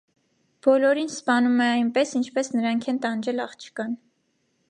[0.67, 3.95] Բոլորին սպանում է այնպես, ինչպես նրանք են տանջել աղջկան։